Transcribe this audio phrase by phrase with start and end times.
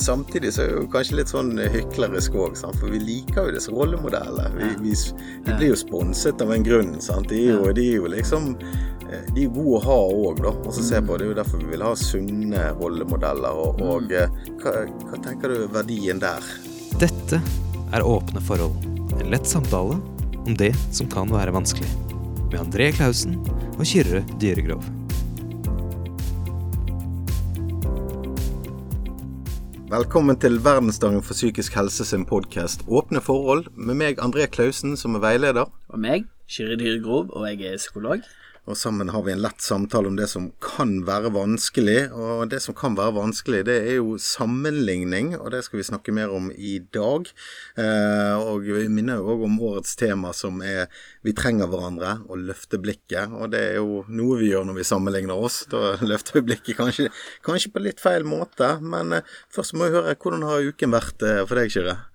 [0.00, 3.74] samtidig så er det jo kanskje litt sånn hyklerisk òg, for vi liker jo disse
[3.74, 4.50] rollemodellene.
[4.56, 4.94] Vi, vi,
[5.46, 6.94] vi, blir jo sponset av en grunn.
[7.04, 7.28] sant?
[7.30, 10.54] De er jo, de er jo liksom eh, de er gode å ha òg, da.
[10.64, 11.18] Og så se på.
[11.18, 13.64] Det er jo derfor vi vil ha sunne rollemodeller.
[13.64, 14.76] Og, og eh, hva,
[15.06, 16.52] hva tenker du er verdien der?
[17.00, 17.42] Dette
[17.90, 18.88] er Åpne forhold.
[19.20, 19.98] En lett samtale
[20.40, 21.90] om det som kan være vanskelig.
[22.50, 23.38] Med André Klausen
[23.76, 24.99] og Kyrre Dyregrov.
[29.90, 35.16] Velkommen til Verdensdagen for psykisk helse sin podkast Åpne forhold, med meg André Klausen som
[35.18, 35.66] er veileder.
[35.90, 38.22] Og meg, Kyrre Dyregrov, og jeg er psykolog.
[38.68, 42.10] Og sammen har vi en lett samtale om det som kan være vanskelig.
[42.12, 46.14] Og det som kan være vanskelig, det er jo sammenligning, og det skal vi snakke
[46.14, 47.30] mer om i dag.
[47.80, 50.88] Eh, og vi minner jo òg om årets tema som er
[51.22, 53.32] 'Vi trenger hverandre' og 'løfte blikket'.
[53.32, 55.64] Og det er jo noe vi gjør når vi sammenligner oss.
[55.70, 57.10] Da løfter vi blikket kanskje,
[57.42, 58.80] kanskje på litt feil måte.
[58.80, 62.09] Men eh, først må vi høre hvordan har uken vært eh, for deg, Kyrre?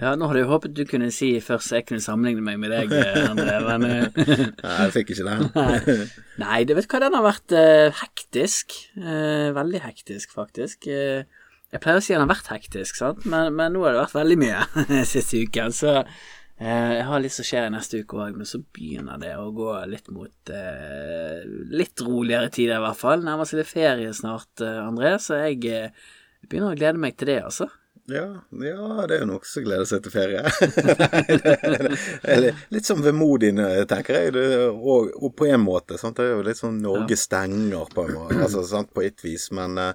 [0.00, 2.72] Ja, nå hadde jeg håpet du kunne si først så jeg kunne sammenligne meg med
[2.72, 5.96] deg, eh, André, men Nei, jeg fikk ikke det.
[6.40, 8.78] Nei, du vet hva, den har vært uh, hektisk.
[8.96, 10.88] Uh, veldig hektisk, faktisk.
[10.88, 11.28] Uh,
[11.72, 14.16] jeg pleier å si den har vært hektisk, sant, men, men nå har det vært
[14.16, 15.98] veldig mye siste uken, så
[16.62, 19.72] jeg har litt som skjer i neste uke òg, men så begynner det å gå
[19.90, 20.52] litt mot
[21.72, 23.24] litt roligere tider, i hvert fall.
[23.26, 25.58] Nærmer seg litt ferie snart, André, så jeg
[26.44, 27.66] begynner å glede meg til det, altså.
[28.10, 30.42] Ja, ja, det er jo noen som gleder seg til ferie.
[32.74, 33.52] litt sånn vemodig,
[33.90, 34.34] tenker jeg.
[34.74, 35.98] Og, og, på en måte.
[36.00, 36.18] Sant?
[36.18, 38.90] Det er jo litt sånn Norge stenger, på en måte, altså, sant?
[38.90, 39.46] på et vis.
[39.54, 39.94] Men uh,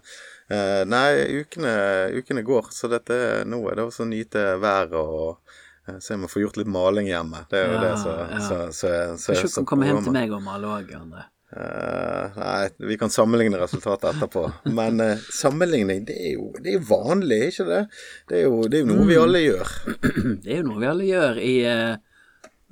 [0.87, 1.09] nei,
[1.43, 1.77] ukene,
[2.15, 2.71] ukene, går.
[2.71, 6.61] Så dette, nå er det også å nyte været og se om jeg får gjort
[6.61, 7.43] litt maling hjemme.
[7.51, 8.39] Det er jo ja, det som ja.
[8.39, 11.27] så, så, så, så, så Komme hjem til meg og male òg, André.
[11.47, 14.43] Uh, nei, vi kan sammenligne resultatet etterpå.
[14.75, 17.79] Men uh, sammenligning, det er, jo, det er vanlig, ikke det?
[18.27, 19.07] Det er jo, det er jo noe mm.
[19.07, 19.71] vi alle gjør.
[20.43, 22.21] Det er jo noe vi alle gjør i uh,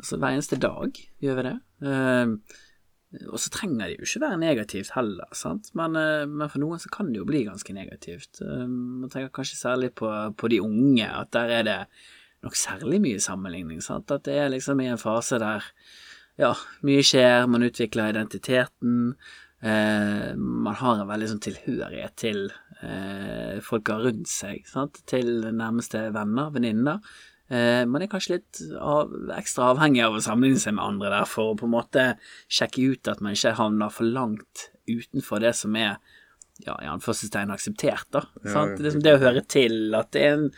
[0.01, 1.55] altså hver eneste dag, gjør vi det.
[3.31, 5.69] og så trenger det jo ikke være negativt heller, sant.
[5.79, 5.95] Men,
[6.27, 8.41] men, for noen så kan det jo bli ganske negativt.
[8.43, 11.77] Man tenker kanskje særlig på, på, de unge, at der er det
[12.43, 13.79] nok særlig mye sammenligning.
[13.81, 14.11] sant?
[14.11, 15.63] At det er liksom i en fase der
[16.41, 16.51] ja,
[16.85, 19.15] mye skjer, man utvikler identiteten.
[19.65, 22.41] Eh, man har en veldig sånn tilhørighet til
[22.83, 24.99] eh, folka rundt seg, sant?
[25.09, 26.99] til nærmeste venner, venninner.
[27.47, 31.27] Eh, man er kanskje litt av, ekstra avhengig av å sammenligne seg med andre der
[31.29, 32.05] for å på en måte
[32.51, 35.95] sjekke ut at man ikke havner for langt utenfor det som er
[36.63, 38.23] ja, i anførselstegn akseptert, da.
[38.45, 40.49] Ja, ja, det, det å høre til, at det er en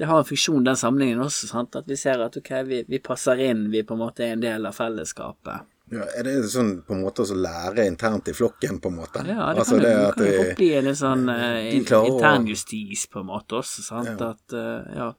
[0.00, 1.76] det har en funksjon, den samlingen også, sant?
[1.76, 4.40] at vi ser at ok, vi, vi, passer inn, vi på en måte er en
[4.40, 5.66] del av fellesskapet.
[5.92, 9.26] Ja, Er det sånn på en måte å lære internt i flokken, på en måte?
[9.28, 13.20] Ja, det altså, kan, det, det kan jo fort bli en sånn uh, internjustis på
[13.20, 14.14] en måte også, sant.
[14.14, 14.30] Ja.
[14.32, 15.12] At, uh, ja.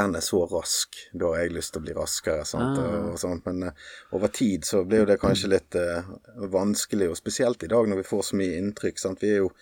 [0.00, 2.82] Den er så rask, da har jeg lyst til å bli raskere, sant.
[2.82, 3.00] Ah.
[3.12, 3.46] Og, sånt.
[3.46, 5.78] Men uh, over tid så blir jo det kanskje litt
[6.58, 9.22] vanskelig, og spesielt i dag når vi får så mye inntrykk, sant.
[9.22, 9.52] Vi er jo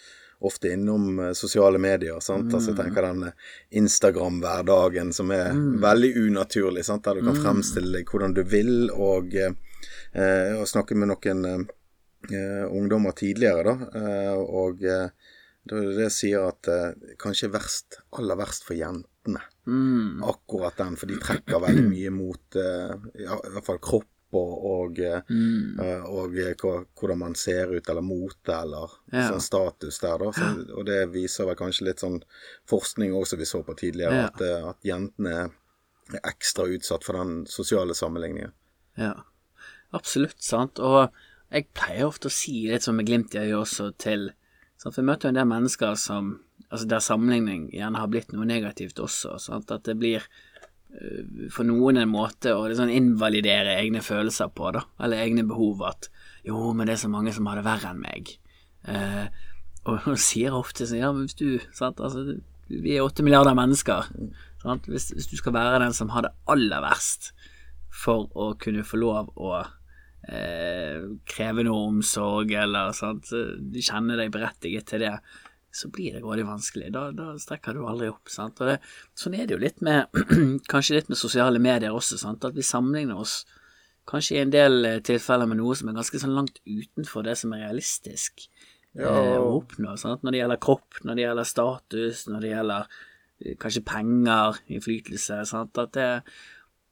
[0.45, 2.21] ofte innom uh, sosiale medier.
[2.21, 2.51] sant?
[2.51, 2.55] Mm.
[2.55, 5.79] Altså, jeg tenker den eh, Instagram-hverdagen som er mm.
[5.85, 7.05] veldig unaturlig, sant?
[7.07, 7.43] der du kan mm.
[7.45, 14.03] fremstille deg hvordan du vil, og, eh, og snakke med noen eh, ungdommer tidligere, da,
[14.35, 16.67] og det, det sier at
[17.23, 19.45] kanskje verst, aller verst for jentene.
[19.67, 20.25] Mm.
[20.27, 24.99] Akkurat den, for de trekker veldig mye mot i hvert fall kropp og, og,
[25.29, 25.79] mm.
[26.05, 29.29] og, og hvordan man ser ut, eller mote, eller ja.
[29.31, 30.33] sånn status der, da.
[30.35, 32.19] Så, og det viser vel kanskje litt sånn
[32.71, 34.33] forskning også vi så på tidligere, ja.
[34.33, 38.55] at, eh, at, jentene er ekstra utsatt for den sosiale sammenligningen.
[38.99, 39.15] Ja,
[39.97, 40.83] absolutt, sant.
[40.83, 41.07] Og
[41.53, 44.29] jeg pleier ofte å si litt sånn med glimt i øyet også til
[44.77, 44.93] sant?
[44.93, 46.35] For jeg møter jo en del mennesker som
[46.67, 49.37] altså der sammenligning gjerne har blitt noe negativt også.
[49.43, 49.71] Sant?
[49.71, 50.56] At det blir Eh,
[51.53, 55.85] for noen en måte å liksom invalidere egne følelser på, da, eller egne behov.
[55.89, 56.09] At
[56.47, 58.37] 'jo, men det er så mange som har det verre enn meg'.
[58.89, 59.27] Eh,
[59.87, 63.55] og hun sier ofte sånn 'ja, men hvis du sant, altså, Vi er åtte milliarder
[63.55, 64.09] mennesker.
[64.59, 64.89] Sant?
[64.91, 67.31] Hvis, hvis, du skal være den som har det aller verst
[67.95, 69.61] for å kunne få lov å
[70.27, 75.13] eh, kreve noe omsorg, eller sant, kjenne deg berettiget til det,
[75.77, 76.89] så blir det grådig vanskelig.
[76.95, 78.31] Da, da, strekker du aldri opp.
[78.33, 78.61] sant?
[78.65, 78.79] Det,
[79.19, 80.09] sånn er det jo litt med
[80.73, 82.47] Kanskje litt med sosiale medier også, sant?
[82.49, 83.43] at vi sammenligner oss
[84.07, 87.35] kanskje i en del eh, tilfeller med noe som er ganske sånn langt utenfor det
[87.41, 88.47] som er realistisk
[88.95, 89.11] ja.
[89.11, 89.97] eh, å oppnå.
[90.01, 90.23] Sant?
[90.23, 95.41] Når det gjelder kropp, når det gjelder status, når det gjelder eh, kanskje penger, innflytelse.
[95.51, 95.83] Sant?
[95.83, 96.11] At det,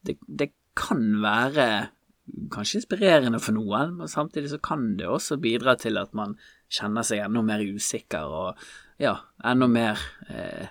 [0.07, 1.69] det, det kan være
[2.53, 6.35] kanskje inspirerende for noen, men samtidig så kan det også bidra til at man
[6.71, 8.65] kjenner seg enda mer usikker og
[9.01, 10.69] ja, enda mer eh,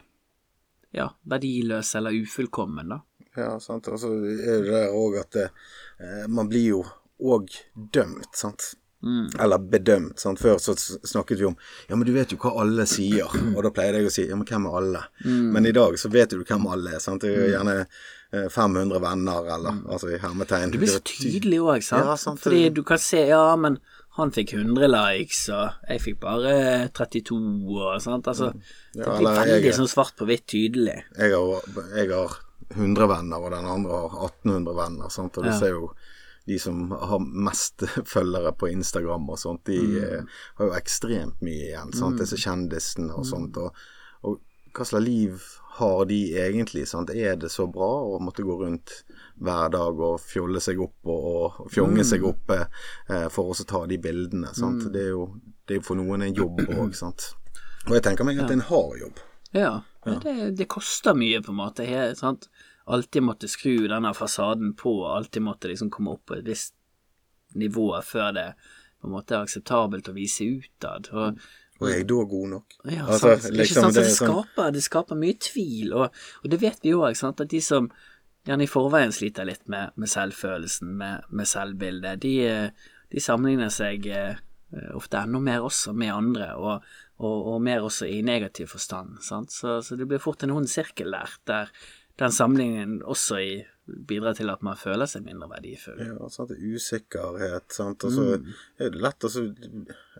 [0.95, 3.01] ja, verdiløs eller ufullkommen, da.
[3.35, 3.87] Ja, sant.
[3.89, 6.83] Og så er det der òg at eh, man blir jo
[7.23, 8.73] òg dømt, sant.
[9.03, 9.27] Mm.
[9.39, 10.19] Eller bedømt.
[10.19, 10.39] sant?
[10.39, 11.55] Før så snakket vi om
[11.89, 13.27] Ja, men du vet jo hva alle sier.
[13.51, 15.01] Og da pleide jeg å si Ja, men hvem er alle?
[15.25, 15.49] Mm.
[15.51, 17.01] Men i dag så vet du hvem alle er.
[17.03, 17.25] sant?
[17.25, 20.71] Det er jo gjerne eh, 500 venner, eller altså i hermetegn.
[20.73, 22.05] Du blir så tydelig òg, sant?
[22.05, 22.39] Ja, sant.
[22.41, 23.77] Fordi du kan se ja, men
[24.17, 27.37] han fikk 100 likes, og jeg fikk bare 32,
[27.81, 28.27] og sånt.
[28.29, 28.51] Altså,
[28.93, 31.03] det Ja, blir veldig jeg- sånn svart på hvitt tydelig.
[31.17, 31.61] Jeg har,
[31.95, 32.35] jeg har
[32.75, 35.09] 100 venner, og den andre har 1800 venner.
[35.09, 35.37] sant?
[35.37, 35.59] Og du Ja.
[35.59, 35.91] ser jo
[36.45, 37.77] de som har mest
[38.15, 40.03] følgere på Instagram og sånt, de Mm.
[40.03, 40.21] eh,
[40.57, 41.93] har jo ekstremt mye igjen.
[41.93, 42.17] sant?
[42.19, 43.57] Disse kjendisene og sånt.
[43.57, 43.73] Og,
[44.23, 44.39] og
[44.73, 45.41] hva slags liv
[45.79, 46.87] har de egentlig?
[46.87, 47.09] sant?
[47.09, 48.91] Er det så bra å måtte gå rundt
[49.41, 53.85] hver dag og fjolle seg opp og, og fjonge seg opp eh, for å ta
[53.89, 54.53] de bildene?
[54.53, 54.85] sant?
[54.93, 55.25] Det, er jo,
[55.65, 56.93] det er jo for noen en jobb òg.
[57.87, 59.23] Og jeg tenker meg at er en har jobb.
[59.53, 59.73] Ja,
[60.03, 61.87] Det, det koster mye, på en måte.
[61.87, 62.49] Her, sant?
[62.85, 66.75] Alltid måtte skru denne fasaden på, alltid måtte liksom komme opp på et visst
[67.55, 68.47] nivå før det
[69.03, 71.09] på en måte er akseptabelt å vise utad.
[71.11, 71.39] Og,
[71.81, 72.73] Og er jeg da god nok?
[72.85, 73.93] Ja, Altså, liksom, ikke sant?
[73.95, 77.17] Så det sånn- skaper, det skaper mye tvil, og, og det vet vi jo òg,
[77.27, 77.89] at de som
[78.47, 82.35] gjerne i forveien sliter litt med, med selvfølelsen, med, med selvbildet, de,
[83.11, 84.35] de sammenligner seg eh,
[84.93, 86.83] ofte enda mer også med andre, og,
[87.19, 89.17] og, og mer også i negativ forstand.
[89.23, 89.51] Sant?
[89.51, 91.71] Så, så det blir fort en ond sirkel der, der
[92.19, 93.53] den sammenligningen også i,
[93.87, 95.99] bidrar til at man føler seg mindre verdifull.
[95.99, 96.13] Ja,
[96.47, 98.03] det er usikkerhet, sant.
[98.07, 98.53] Og så Mm.
[98.79, 99.43] er det lett å så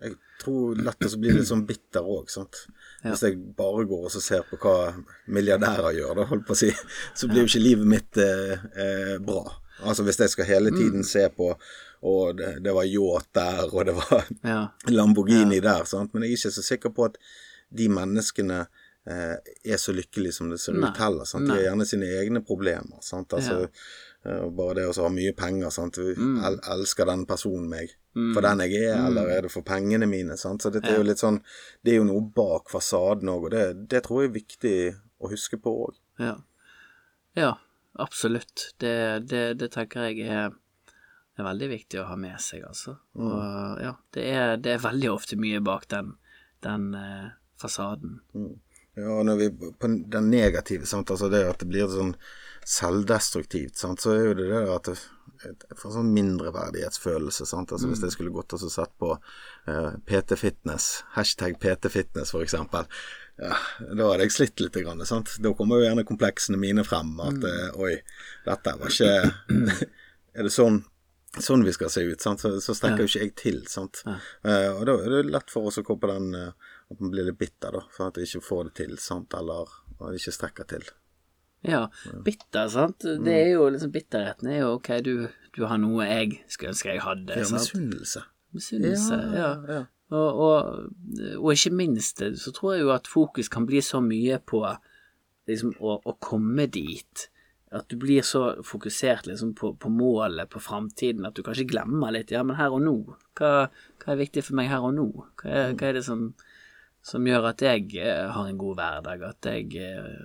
[0.02, 2.68] Jeg tror lett å så bli litt sånn bitter òg, sant.
[3.04, 4.94] Hvis jeg bare går og så ser på hva
[5.30, 6.72] milliardærer gjør, da, holdt på å si,
[7.16, 9.46] så blir jo ikke livet mitt eh, eh, bra.
[9.84, 10.78] Altså hvis jeg skal hele Mm.
[10.78, 11.56] tiden se på
[12.04, 14.26] og det, det var yacht der, og det var.
[14.92, 16.14] Lamborghini der, sant.
[16.14, 17.18] Men jeg er ikke så sikker på at
[17.74, 18.66] de menneskene
[19.04, 21.28] er så lykkelige som det ser ut heller.
[21.28, 21.48] Sant?
[21.50, 23.02] De har gjerne sine egne problemer.
[23.04, 23.34] Sant?
[23.36, 23.66] Altså,
[24.24, 24.38] ja.
[24.48, 25.74] bare det å ha mye penger.
[25.76, 26.00] Sant?
[26.00, 26.38] Mm.
[26.48, 30.38] El elsker den personen meg for den jeg er, eller er det for pengene mine?
[30.38, 30.62] Sant?
[30.62, 31.40] Så dette er jo litt sånn
[31.82, 34.76] Det er jo noe bak fasaden òg, og det, det tror jeg er viktig
[35.24, 36.02] å huske på òg.
[36.22, 36.36] Ja,
[37.40, 37.54] ja
[38.00, 38.74] absolutt.
[38.82, 38.94] Det,
[39.30, 40.54] det, det tenker jeg er,
[41.40, 43.00] er veldig viktig å ha med seg, altså.
[43.18, 46.14] Og ja, det er, det er veldig ofte mye bak den,
[46.66, 48.20] den eh, fasaden.
[49.00, 49.50] Ja, når vi
[49.80, 52.14] på den negative, sant, altså det at det blir sånn
[52.70, 54.92] selvdestruktivt, sant, så er jo det det at
[55.44, 60.38] jeg får sånn mindreverdighetsfølelse, sant, altså hvis jeg skulle gått og sett på uh, PT
[60.40, 62.88] Fitness, hashtag PT Fitness eksempel,
[63.42, 67.12] ja, da hadde jeg slitt litt, grann, sant, da kommer jo gjerne kompleksene mine frem,
[67.26, 67.98] at uh, oi,
[68.46, 69.12] dette var ikke,
[70.38, 70.84] er det sånn,
[71.42, 74.06] sånn vi skal se ut, sant, så, så strekker jo ikke jeg til, sant,
[74.46, 77.14] Uh, og da er det lett for oss å gå på den, eh, at man
[77.14, 80.36] blir litt bitter da, for at jeg ikke får det til, sant, eller at ikke
[80.36, 80.86] strekker til.
[81.64, 81.88] Ja,
[82.26, 83.06] bitter, sant.
[83.24, 85.14] Det er jo liksom Bitterheten er jo ok, du,
[85.56, 88.24] du har noe jeg skulle ønske jeg hadde, Ja, misunnelse.
[88.54, 89.52] Misunnelse, ja.
[89.72, 89.84] ja.
[90.14, 90.90] Og, og,
[91.40, 94.62] og ikke minst så tror jeg jo at fokus kan bli så mye på
[95.50, 97.30] liksom å, å komme dit.
[97.74, 102.14] At du blir så fokusert liksom på, på målet, på framtiden, at du kanskje glemmer
[102.14, 102.98] litt ja, men her og nå.
[103.40, 103.54] Hva,
[104.04, 105.08] hva er viktig for meg her og nå?
[105.42, 106.28] Hva er, hva er det som,
[107.04, 110.24] som gjør at jeg eh, har en god hverdag, at jeg eh,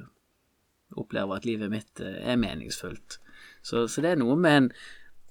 [0.99, 3.18] opplever at livet mitt eh, er meningsfullt.
[3.62, 4.73] Så, så det er noe med en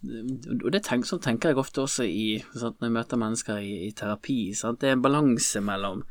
[0.05, 3.71] og det tenk, sånn tenker jeg ofte også i, sant, når jeg møter mennesker i,
[3.87, 4.53] i terapi.
[4.55, 4.77] Sant?
[4.83, 6.03] Det er en balanse mellom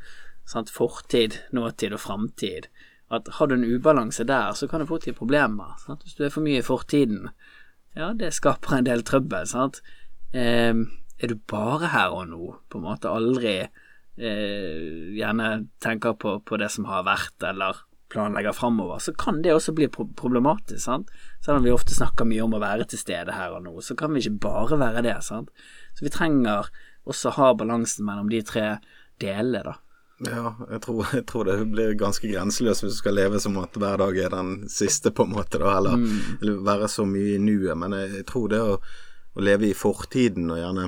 [0.47, 2.67] sant, fortid, nåtid og framtid.
[3.07, 5.79] At Har du en ubalanse der, så kan det fort gi problemer.
[6.03, 7.29] Hvis du er for mye i fortiden,
[7.95, 9.47] ja, det skaper en del trøbbel.
[10.35, 10.83] Eh,
[11.17, 13.61] er du bare her og nå, på en måte aldri
[14.17, 19.53] eh, gjerne tenker på, på det som har vært, eller planlegger framover, så kan det
[19.53, 20.79] også bli pro problematisk.
[20.83, 21.09] sant?
[21.45, 23.97] Selv om vi ofte snakker mye om å være til stede her og nå, så
[23.99, 25.17] kan vi ikke bare være det.
[25.25, 25.51] sant?
[25.97, 26.69] Så vi trenger
[27.07, 28.69] også ha balansen mellom de tre
[29.21, 29.75] delene, da.
[30.25, 33.75] Ja, jeg tror, jeg tror det blir ganske grenseløst hvis du skal leve som at
[33.77, 35.99] hver dag er den siste, på en måte, da, eller,
[36.41, 37.75] eller være så mye i nuet.
[37.77, 38.79] Men jeg, jeg tror det å,
[39.37, 40.87] å leve i fortiden og gjerne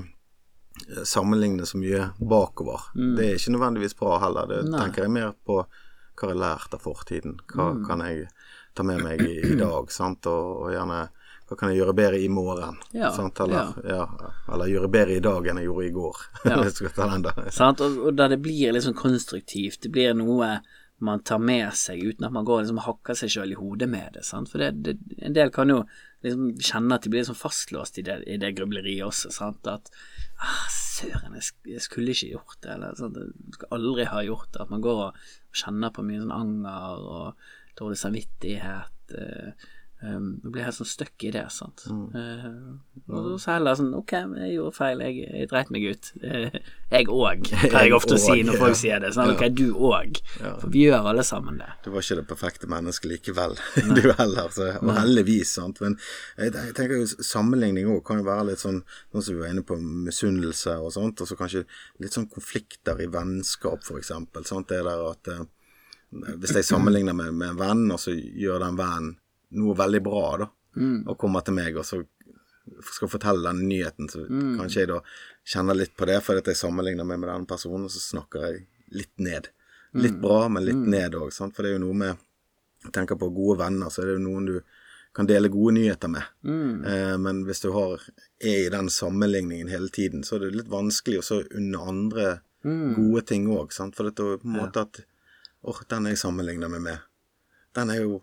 [1.08, 4.50] sammenligne så mye bakover, det er ikke nødvendigvis bra heller.
[4.50, 4.82] Det Nei.
[4.84, 7.38] tenker jeg mer på hva jeg har lært av fortiden.
[7.54, 8.28] Hva kan jeg
[8.76, 11.08] ta med meg i, i dag, sant, og, og gjerne
[11.50, 12.76] hva kan jeg gjøre bedre i morgen?
[12.94, 13.40] Ja, sant?
[13.42, 14.04] Eller, ja.
[14.54, 16.20] eller gjøre bedre i dag enn jeg gjorde i går.
[16.50, 16.60] Ja.
[17.72, 20.60] Og, og der det blir liksom konstruktivt, det blir noe
[21.06, 23.88] man tar med seg uten at man går og liksom hakker seg sjøl i hodet
[23.92, 24.24] med det.
[24.28, 24.52] Sant?
[24.52, 25.80] For det, det, en del kan jo
[26.26, 29.32] liksom kjenne at de blir liksom fastlåst i det, i det grubleriet også.
[29.34, 29.68] Sant?
[29.72, 29.92] At
[30.44, 33.20] ah, søren, jeg, skulle ikke gjort det, eller sant?
[33.20, 34.64] jeg skulle aldri ha gjort det.
[34.66, 35.26] At man går og
[35.64, 39.16] kjenner på mye sånn anger og dårlig samvittighet.
[39.16, 39.70] eh,
[40.04, 41.84] um, jeg blir helt sånn stuck i det, sant.
[41.92, 42.06] Mm.
[42.14, 46.10] Uh, og så heller sånn Ok, jeg gjorde feil, jeg, jeg dreit meg ut.
[46.24, 46.58] Uh,
[46.96, 49.12] jeg òg, pleier jeg ofte å si når folk sier det.
[49.16, 50.22] Sånn, ok, du òg.
[50.40, 51.70] For vi gjør alle sammen det.
[51.86, 53.58] Du var ikke det perfekte mennesket likevel,
[53.98, 54.52] du heller.
[54.56, 55.84] Så, og heldigvis, sant.
[55.84, 55.98] Men
[56.38, 58.82] jeg, jeg tenker jo sammenligning òg kan jo være litt sånn
[59.14, 61.66] Nå som vi var inne på misunnelse og sånt, og så kanskje
[62.04, 64.46] litt sånn konflikter i vennskap, for eksempel.
[64.48, 64.70] Sant?
[64.70, 65.48] Det der at eh,
[66.10, 69.18] Hvis jeg sammenligner med, med en venn, og så gjør den vennen
[69.58, 70.48] noe veldig bra, da,
[71.10, 72.04] og kommer til meg og så
[72.94, 74.22] skal fortelle den nyheten, så
[74.60, 75.00] kanskje jeg da
[75.50, 78.44] kjenner litt på det, fordi at jeg sammenligner meg med den personen, og så snakker
[78.46, 78.60] jeg
[78.94, 79.48] litt ned.
[79.98, 82.18] Litt bra, men litt ned òg, for det er jo noe med
[82.86, 84.62] Jeg tenker på gode venner, så er det jo noen du
[85.12, 86.24] kan dele gode nyheter med.
[86.86, 88.00] Eh, men hvis du har,
[88.40, 92.28] er i den sammenligningen hele tiden, så er det litt vanskelig å så unne andre
[92.96, 95.02] gode ting òg, for det er på en måte at
[95.68, 97.00] Åh, den jeg sammenligner meg med,
[97.80, 98.20] den jo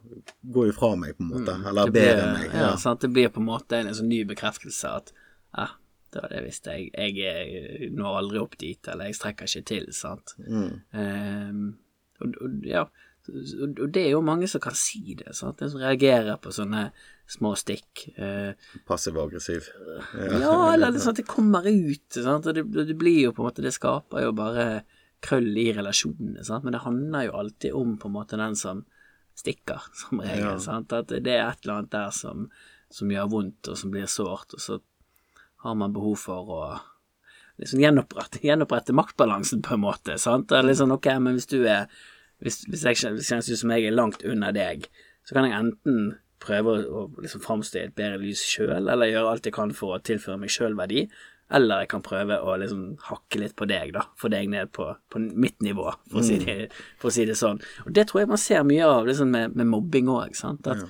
[0.54, 1.56] går jo fra meg, på en måte.
[1.56, 1.66] Mm.
[1.70, 2.54] eller enn meg.
[2.54, 3.02] ja, sant?
[3.04, 5.12] det blir på en måte en sånn ny bekreftelse at
[5.56, 5.70] ja,
[6.12, 6.92] det var det visste jeg.
[6.94, 10.36] Jeg jeg når aldri opp dit, eller jeg strekker ikke til, sant.
[10.46, 11.66] Ehm,
[12.20, 12.86] og, og, ja,
[13.26, 15.58] og, og det er jo mange som kan si det, sant.
[15.60, 16.88] De som reagerer på sånne
[17.30, 18.06] små stikk.
[18.18, 18.52] Uh,
[18.86, 19.70] Passiv-aggressiv.
[20.14, 22.46] ja, eller det, sånn at det kommer ut, sant.
[22.46, 24.84] Og det, det blir jo på en måte Det skaper jo bare
[25.24, 26.64] krøll i relasjonene, sant.
[26.66, 28.84] Men det handler jo alltid om på en måte den som
[29.36, 30.56] stikker, som regel.
[30.56, 30.58] Ja.
[30.62, 30.92] Sant?
[30.96, 32.48] At det er et eller annet der som,
[32.92, 34.80] som gjør vondt, og som blir sårt, og så
[35.64, 36.60] har man behov for å
[37.60, 40.18] liksom gjenopprette, gjenopprette maktbalansen, på en måte.
[40.20, 40.50] Sant?
[40.50, 41.88] Det er sånn, ok, men hvis du er
[42.36, 44.82] Hvis, hvis jeg kjennes ut som jeg er langt under deg,
[45.24, 46.10] så kan jeg enten
[46.44, 49.72] prøve å, å liksom framstå i et bedre lys sjøl, eller gjøre alt jeg kan
[49.72, 51.06] for å tilføre meg sjøl verdi.
[51.54, 54.02] Eller jeg kan prøve å liksom hakke litt på deg, da.
[54.18, 57.36] Få deg ned på, på mitt nivå, for, å si det, for å si det
[57.38, 57.60] sånn.
[57.84, 60.66] Og det tror jeg man ser mye av liksom med, med mobbing òg, sant.
[60.66, 60.82] At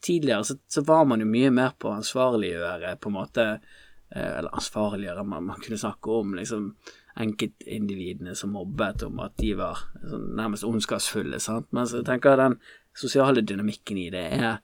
[0.00, 4.30] tidligere så, så var man jo mye mer på å ansvarliggjøre, på en måte eh,
[4.38, 6.70] Eller ansvarliggjøre, man, man kunne snakke om liksom
[7.16, 11.68] enkeltindividene som mobbet, om at de var sånn, nærmest ondskapsfulle, sant.
[11.76, 12.58] Men så tenker jeg den
[12.96, 14.58] sosiale dynamikken i det er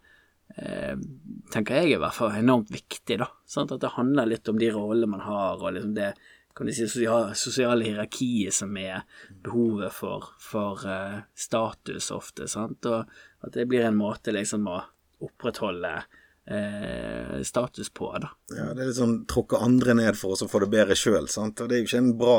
[1.53, 3.29] tenker jeg i hvert fall enormt viktig, da.
[3.49, 3.73] Sant?
[3.73, 6.13] At det handler litt om de rollene man har, og liksom det
[6.53, 9.07] kan du si, sosiale, hierarkiet som er
[9.45, 12.85] behovet for, for uh, status ofte, sant.
[12.85, 14.83] Og at det blir en måte liksom å
[15.23, 15.95] opprettholde
[16.47, 18.33] eh, status på, da.
[18.51, 21.29] Ja, det er litt sånn tråkke andre ned for oss å få det bedre sjøl.
[21.31, 22.39] Og det er jo ikke en bra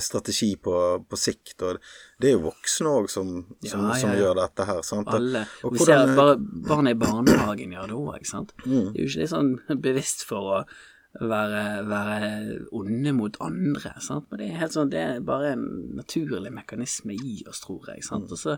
[0.00, 0.74] strategi på,
[1.08, 1.56] på sikt.
[1.62, 1.80] Og
[2.20, 5.10] det er jo voksne òg som, som, Ja, ja, som gjør dette her, sant.
[5.12, 5.44] Alle.
[5.62, 8.54] Og Og vi ser at bare barn i barnehagen gjør det òg, sant.
[8.64, 8.88] Mm.
[8.94, 9.52] De er jo ikke litt sånn
[9.84, 10.62] bevisst for å
[11.20, 12.30] være, være
[12.72, 14.30] onde mot andre, sant.
[14.30, 15.68] Men det er helt sånn, det er bare en
[15.98, 18.30] naturlig mekanisme i oss, tror jeg, sant.
[18.30, 18.32] Mm.
[18.32, 18.56] Og så,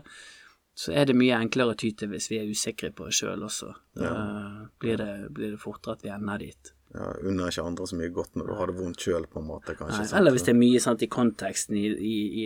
[0.85, 3.43] så er det mye enklere å ty til hvis vi er usikre på oss sjøl
[3.43, 3.73] også.
[3.99, 4.15] Da
[4.79, 6.71] blir, det, blir det fortere at vi ender dit.
[6.95, 9.49] Ja, unner ikke andre så mye godt når du har det vondt sjøl, på en
[9.49, 10.03] måte, kanskje.
[10.03, 12.15] Nei, eller hvis det er mye sant, i konteksten i, i,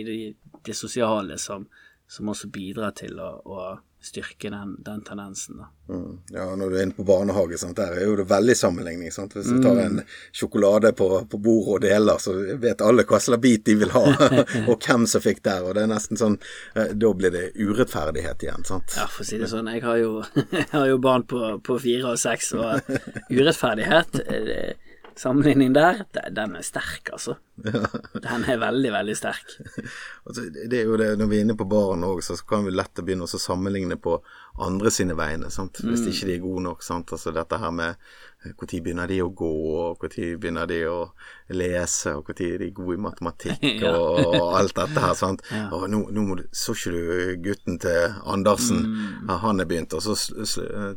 [0.66, 1.68] det, sosiale som,
[2.10, 3.68] som også bidrar til å, å
[4.02, 5.60] styrke den, den tendensen.
[5.88, 6.18] Mm.
[6.30, 7.76] Ja, når du er inne på barnehage, sant?
[7.76, 9.12] der er jo det veldig sammenligning.
[9.12, 9.34] Sant?
[9.36, 10.00] Hvis du tar en
[10.32, 14.04] sjokolade på, på bordet og deler, så vet alle hva slags bit de vil ha,
[14.70, 15.66] og hvem som fikk der.
[15.66, 16.38] Og det er nesten sånn
[16.74, 18.96] eh, Da blir det urettferdighet igjen, sant.
[18.96, 20.20] Ja, for å si det sånn, jeg har jo,
[20.56, 22.94] jeg har jo barn på, på fire og seks, og
[23.36, 27.36] urettferdighet eh, Sammenligning der, den er sterk, altså.
[27.60, 29.56] Den er veldig, veldig sterk.
[30.70, 33.02] Det er jo det, Når vi er inne på barn òg, så kan vi lett
[33.02, 34.18] begynne å sammenligne på
[34.60, 35.50] andre sine vegne.
[35.52, 35.82] Sant?
[35.84, 36.84] Hvis ikke de er gode nok.
[36.86, 37.12] Sant?
[37.16, 38.10] Altså Dette her med
[38.40, 39.48] når begynner de å gå,
[39.90, 40.98] og når begynner de å
[41.52, 43.90] lese, og når er de gode i matematikk, Ja.
[43.92, 45.12] og, alt dette her.
[45.18, 45.42] Sant?
[45.74, 48.80] Og nå, nå må du, Så ikke du gutten til Andersen?
[49.28, 50.14] Ja, han er begynt, og så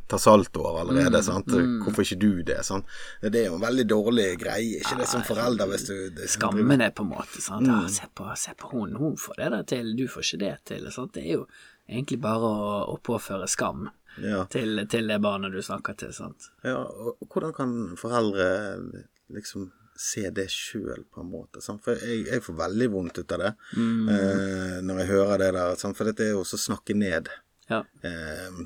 [0.07, 1.19] tar saltoer allerede.
[1.25, 1.51] Sant?
[1.83, 2.61] Hvorfor ikke du det?
[2.67, 2.87] Sant?
[3.21, 6.81] Det er jo en veldig dårlig greie, ikke det som forelder hvis du det, Skammen
[6.81, 7.67] er på en måte sant.
[7.67, 10.53] Ja, se på, se på hun, hun får det der til, du får ikke det
[10.71, 10.87] til.
[10.95, 11.13] Sant?
[11.17, 11.45] Det er jo
[11.89, 13.89] egentlig bare å, å påføre skam
[14.21, 14.43] Ja.
[14.51, 16.11] til, til det barnet du snakker til.
[16.15, 16.51] Sant?
[16.65, 18.49] Ja, og hvordan kan foreldre
[19.33, 21.61] liksom se det sjøl, på en måte?
[21.61, 21.83] Sant?
[21.85, 25.75] For jeg, jeg får veldig vondt ut av det eh, når jeg hører det der.
[25.81, 25.97] Sant?
[25.97, 27.31] For dette er jo også å snakke ned.
[27.71, 27.83] Ja.
[28.05, 28.63] Eh,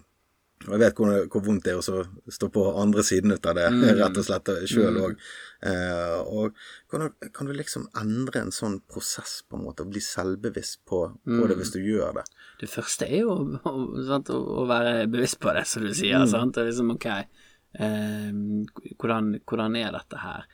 [0.66, 3.60] og jeg vet hvor, hvor vondt det er å stå på andre siden ut av
[3.60, 3.68] det,
[4.00, 5.14] rett og slett sjøl òg.
[5.14, 6.54] Eh, og
[6.92, 11.00] hvordan kan du liksom endre en sånn prosess, på en måte, og bli selvbevisst på,
[11.26, 12.28] på det hvis du gjør det?
[12.62, 13.34] Det første er jo
[13.70, 13.74] å,
[14.08, 16.26] sant, å, være bevisst på det, som du sier.
[16.30, 16.56] Sant?
[16.56, 17.10] Det er liksom, ok,
[17.80, 18.32] eh,
[18.98, 20.48] hvordan, hvordan er dette her?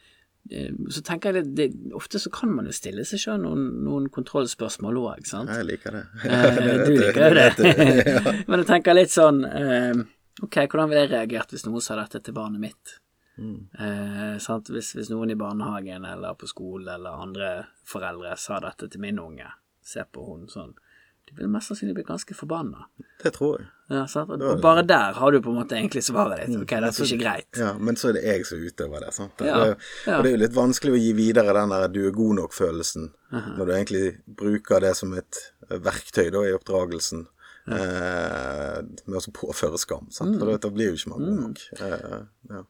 [0.52, 3.70] eh, så tenker jeg det, det, Ofte så kan man jo stille seg sjøl noen,
[3.86, 5.52] noen kontrollspørsmål òg, sant.
[5.52, 6.04] Jeg liker det.
[6.28, 7.78] Eh, du liker jo det.
[8.50, 10.04] Men jeg tenker litt sånn eh,
[10.44, 12.98] Ok, hvordan ville jeg reagert hvis noen sa dette til barnet mitt?
[13.38, 14.70] Eh, sant?
[14.70, 17.52] Hvis, hvis noen i barnehagen eller på skolen eller andre
[17.90, 19.50] foreldre sa dette til min unge,
[19.84, 20.76] se på hun sånn,
[21.24, 22.86] de ville mest sannsynlig blitt ganske forbanna.
[23.24, 23.70] Det tror jeg.
[23.94, 24.04] Ja?
[24.26, 26.58] Og bare der har du på en måte egentlig svaret ditt.
[26.60, 27.50] Ok, dette er ikke greit.
[27.60, 29.14] Ja, men så er det jeg som utøver det.
[29.16, 29.44] sant?
[29.46, 30.18] Ja, det, ja.
[30.18, 33.08] Og det er jo litt vanskelig å gi videre den der du er god nok-følelsen,
[33.32, 35.40] når du egentlig bruker det som et
[35.72, 37.28] verktøy da i oppdragelsen.
[37.64, 40.10] Eh, med å påføre skam.
[40.12, 40.36] Sant?
[40.36, 41.62] For da blir jo ikke man god nok.
[41.80, 42.18] Eh,
[42.52, 42.64] ja.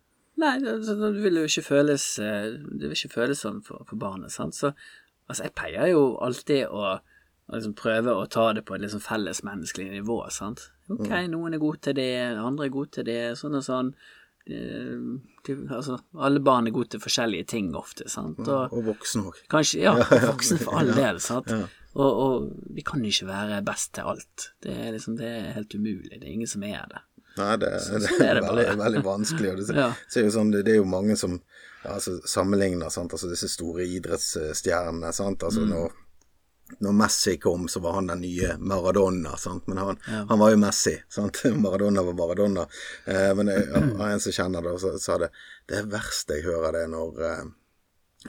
[0.44, 4.00] Nei, det, det vil jo ikke føles eh, Det vil ikke føles sånn for, for
[4.02, 4.58] barnet, sant.
[4.58, 8.84] Så altså, jeg pleier jo alltid å, å liksom prøve å ta det på et
[8.84, 10.68] liksom fellesmenneskelig nivå, sant.
[10.92, 13.94] Ok, noen er gode til det, andre er gode til det, sånn og sånn.
[14.44, 18.42] De, altså, alle barn er gode til forskjellige ting ofte, sant.
[18.44, 19.40] Og Og voksen òg.
[19.52, 19.94] kanskje Ja,
[20.34, 21.48] voksen for all del, sant.
[21.94, 24.50] Og, og vi kan ikke være best til alt.
[24.66, 26.18] Det er liksom, det er helt umulig.
[26.18, 27.04] Det er ingen som er det.
[27.38, 29.52] Nei, det, det, sånn er er det veldig, veldig vanskelig.
[29.54, 29.90] Og det, Ja.
[30.08, 31.40] så er jo sånn, det, det er jo mange som
[31.84, 33.14] altså, sammenligner sant?
[33.16, 35.14] Altså, disse store idrettsstjernene.
[35.14, 35.42] Sant?
[35.42, 35.48] Mm.
[35.50, 35.96] Altså, når,
[36.86, 39.34] når Messi kom, så var han den nye Maradona.
[39.42, 39.66] Sant?
[39.68, 40.00] Men han,
[40.30, 40.96] han var jo Messi.
[41.10, 41.42] Sant?
[41.66, 42.68] Maradona var Maradona.
[43.06, 45.34] Eh, men jeg, ja, en som kjenner det, så sa det
[45.70, 47.44] Det verste jeg hører, det er når eh,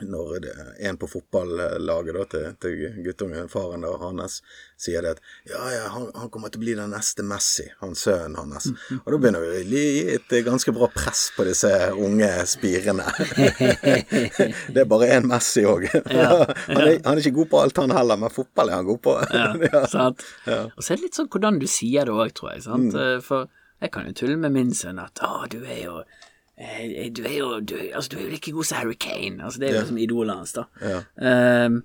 [0.03, 0.53] når det,
[0.89, 4.41] en på fotballaget da, til, til guttungen, faren da, hans,
[4.77, 7.95] sier det at ja, ja, han, han kommer til å bli den neste Messi, han
[7.95, 8.67] sønnen hans.
[9.05, 9.85] Og da begynner vi å gi
[10.17, 13.05] et ganske bra press på disse unge spirene.
[14.73, 15.87] det er bare én Messi òg.
[15.93, 19.01] han, er- han er ikke god på alt, han heller, men fotball er han god
[19.05, 19.15] på.
[19.31, 20.25] Ja, sant?
[20.49, 22.65] Og så er det litt sånn hvordan du sier det òg, tror jeg.
[22.67, 22.95] sant?
[22.99, 23.47] Eh, For
[23.83, 26.24] jeg kan jo tulle med min sønn at 'Å, du er jo eh,
[26.55, 29.43] du er jo du, altså, du er jo like god som Harry Kane.
[29.43, 30.67] Altså, det er jo liksom idolet hans, da.
[31.19, 31.81] Ehm,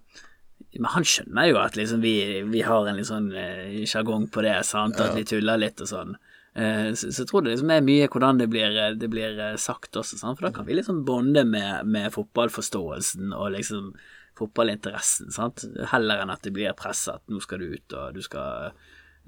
[0.78, 2.14] men han skjønner jo at liksom vi,
[2.46, 5.00] vi har en litt sånn eh, sjargong på det, sant?
[5.02, 6.14] at vi tuller litt og sånn.
[6.54, 9.58] Eh, så, så tror det liksom er mye hvordan det blir, eh, det blir eh,
[9.58, 10.38] sagt også, sant?
[10.38, 13.92] for da kan vi liksom bonde med, med fotballforståelsen og liksom
[14.38, 15.66] fotballinteressen, sant?
[15.90, 18.70] heller enn at det blir press at nå skal du ut og du skal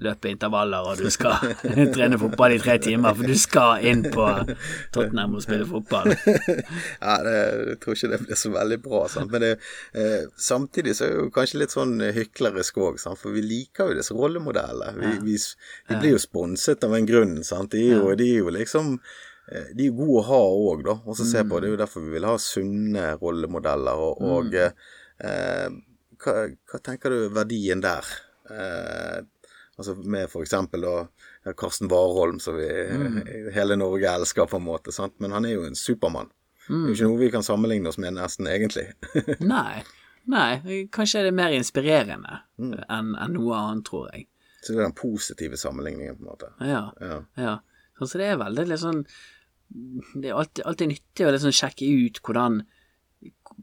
[0.02, 1.52] løpe intervaller og du skal
[1.94, 4.26] trene fotball i tre timer, for du skal inn på
[4.94, 6.12] Tottenham og spille fotball.
[7.02, 7.34] Ja, det,
[7.68, 9.02] jeg tror ikke det blir så veldig bra.
[9.10, 9.32] Sant?
[9.32, 9.50] Men det,
[9.98, 13.98] eh, samtidig så er det jo kanskje litt sånn hyklerisk òg, for vi liker jo
[13.98, 14.94] disse rollemodellene.
[15.00, 15.36] Vi, vi,
[15.90, 17.74] vi blir jo sponset av en grunn, sant.
[17.74, 20.98] De er jo, de er jo liksom eh, de er gode å ha òg, da.
[21.04, 24.06] Og så se på, Det er jo derfor vi vil ha sunne rollemodeller.
[24.08, 25.68] Og, og eh,
[26.22, 26.36] hva,
[26.70, 28.14] hva tenker du er verdien der?
[28.52, 29.22] Eh,
[29.82, 30.30] altså med
[30.82, 30.94] da
[31.44, 32.68] ja, Karsten Warholm, som vi,
[33.54, 34.94] hele Norge elsker, på en måte.
[34.94, 35.18] sant?
[35.18, 36.30] Men han er jo en supermann.
[36.68, 38.86] Det er jo ikke noe vi kan sammenligne oss med, nesten, egentlig.
[39.54, 39.82] Nei.
[40.30, 42.76] Nei, kanskje er det mer inspirerende enn
[43.18, 44.28] en noe annet, tror jeg.
[44.62, 46.52] Så det er den positive sammenligningen, på en måte.
[46.62, 46.84] Ja.
[47.02, 47.18] Ja.
[47.34, 47.56] ja.
[47.98, 49.04] Så det er veldig litt sånn
[49.68, 52.62] Det er alltid, alltid nyttig å liksom sjekke ut hvordan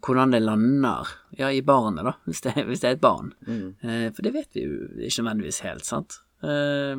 [0.05, 3.33] hvordan det lander ja, i barnet, da, hvis det, hvis det er et barn.
[3.47, 6.19] Eh, for det vet vi jo ikke nødvendigvis helt, sant.
[6.43, 6.95] Eh,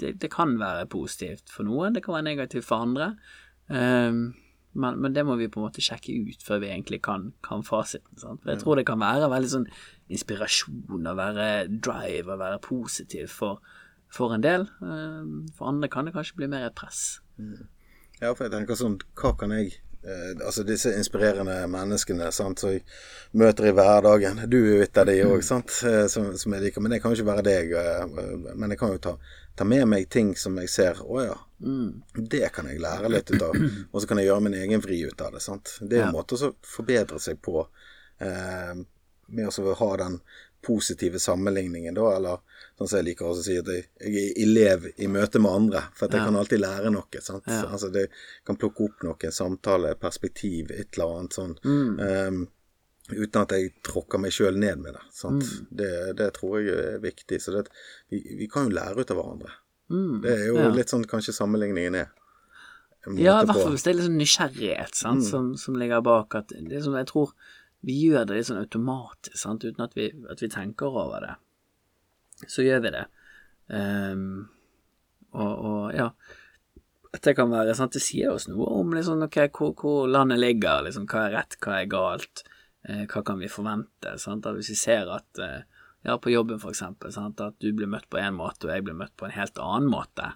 [0.00, 3.12] det, det kan være positivt for noen, det kan være negativt for andre.
[3.70, 4.22] Eh,
[4.72, 7.64] men, men det må vi på en måte sjekke ut før vi egentlig kan, kan
[7.66, 8.14] fasiten.
[8.20, 8.42] Sant?
[8.42, 9.68] For jeg tror det kan være veldig sånn
[10.10, 11.46] inspirasjon å være
[11.82, 13.58] drive og være positiv for,
[14.12, 14.68] for en del.
[14.86, 17.18] Eh, for andre kan det kanskje bli mer et press.
[18.20, 22.84] Ja, for jeg tenker sånn, hva kan jeg Altså disse inspirerende menneskene sant, som jeg
[23.36, 24.38] møter i hverdagen.
[24.48, 26.80] Du er jo et av de òg, sant, eh, som, som jeg liker.
[26.80, 27.74] Men det kan jo ikke være deg.
[27.76, 29.12] eh, Men jeg kan jo ta,
[29.60, 31.36] ta med meg ting som jeg ser Å ja,
[32.16, 33.58] det kan jeg lære litt ut av.
[33.92, 35.42] Og så kan jeg gjøre min egen vri ut av det.
[35.44, 35.76] sant.
[35.82, 37.66] Det er jo en måte å forbedre seg på.
[38.24, 38.72] Eh,
[39.30, 40.16] med å ha den
[40.62, 42.42] positive sammenligningen, da, eller
[42.78, 46.08] sånn som jeg liker å si, at jeg, er elev i møte med andre, for
[46.08, 47.22] at jeg kan alltid lære noe.
[47.24, 47.48] sant?
[47.48, 48.06] Altså Det
[48.46, 51.56] kan plukke opp noe, samtale, perspektiv, et eller annet sånn.
[51.64, 52.42] Um,
[53.10, 55.04] uten at jeg tråkker meg sjøl ned med det.
[55.16, 55.48] sant?
[55.70, 57.40] Det, det tror jeg er viktig.
[57.42, 57.66] Så det,
[58.12, 59.58] vi, vi kan jo lære ut av hverandre.
[59.90, 60.70] Det er jo ja.
[60.74, 62.10] litt sånn kanskje sammenligningen er.
[63.16, 66.36] Ja, i hvert fall hvis det er litt sånn nysgjerrighet sant, som, som ligger bak.
[66.36, 67.32] At det er som jeg tror
[67.86, 71.34] vi gjør det litt sånn automatisk, sant, uten at vi, at vi tenker over det.
[72.48, 73.06] Så gjør vi det.
[73.70, 74.48] Um,
[75.30, 76.08] og, og ja
[77.14, 80.40] At det kan være sant, Det sier oss noe om liksom, okay, hvor, hvor landet
[80.42, 82.42] ligger, liksom, hva er rett, hva er galt,
[82.88, 84.16] eh, hva kan vi forvente.
[84.18, 84.46] Sant?
[84.46, 85.60] At hvis vi ser at eh,
[86.06, 88.86] ja, på jobben for eksempel, sant, at du blir møtt på en måte, og jeg
[88.86, 90.32] blir møtt på en helt annen måte,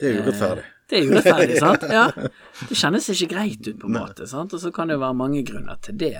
[0.00, 0.64] Det er urettferdig.
[0.90, 1.84] Det er urettferdig, sant?
[1.86, 2.08] Ja.
[2.68, 4.56] Det kjennes ikke greit ut, på en måte, sant?
[4.56, 6.18] og så kan det være mange grunner til det.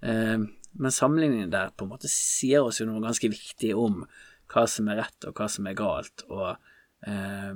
[0.00, 0.38] Eh,
[0.76, 4.02] men sammenligningen der på en måte sier oss jo noe ganske viktig om
[4.52, 6.50] hva som er rett, og hva som er galt, og
[7.06, 7.54] eh,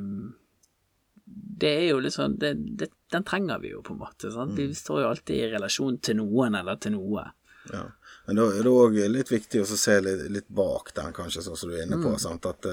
[1.61, 4.33] det er jo litt sånn det, det, Den trenger vi jo, på en måte.
[4.35, 4.57] Sant?
[4.59, 7.29] Vi står jo alltid i relasjon til noen eller til noe.
[7.71, 7.85] Ja.
[8.27, 11.59] Men da er det òg litt viktig å se litt, litt, bak den, kanskje, sånn
[11.61, 12.17] som du er inne på.
[12.23, 12.49] Sant?
[12.51, 12.67] At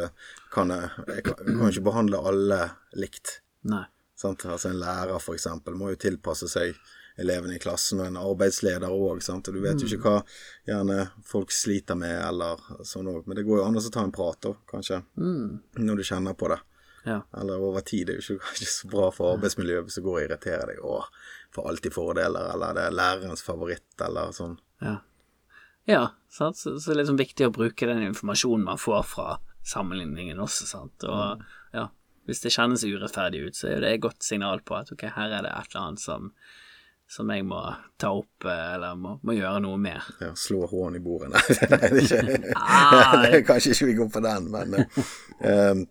[0.53, 2.59] kan jeg, jeg, kan, jeg, kan, ikke behandle alle
[2.97, 3.39] likt.
[3.69, 3.83] Nei.
[4.17, 4.45] Sant?
[4.49, 6.77] Altså En lærer, for eksempel, må jo tilpasse seg
[7.17, 9.21] elevene i klassen, og en arbeidsleder òg.
[9.45, 10.17] Du vet jo ikke hva
[10.67, 13.25] gjerne folk sliter med, eller sånn òg.
[13.25, 15.79] Men det går jo an å ta en prat, da, kanskje, mm.
[15.81, 16.59] når du kjenner på det.
[17.07, 17.21] Ja.
[17.39, 18.07] Eller over tid.
[18.09, 20.85] Det er jo ikke, så bra for arbeidsmiljøet hvis det går og irriterer deg.
[20.85, 21.05] og
[21.55, 24.57] får alltid fordeler, eller det er lærerens favoritt, eller sånn.
[24.83, 24.97] Ja.
[25.87, 26.59] Ja, sant?
[26.59, 30.67] Så, så det er liksom viktig å bruke den informasjonen man får fra sammenligningen også,
[30.67, 31.05] sant.
[31.07, 31.43] Og
[31.75, 31.87] ja,
[32.27, 35.31] hvis det kjennes urettferdig ut, så er det et godt signal på at ok, her
[35.31, 36.33] er det et eller annet som,
[37.07, 37.59] som jeg må
[37.99, 40.07] ta opp, eller må, må gjøre noe med.
[40.19, 41.31] Ja, slå hånden i bordet.
[41.71, 45.85] Nei, det er ikke ah, Kanskje ikke vi går på den, men um,